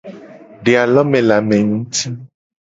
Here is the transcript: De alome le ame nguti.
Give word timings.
De 0.63 0.73
alome 0.85 1.21
le 1.27 1.37
ame 1.37 1.61
nguti. 1.69 2.05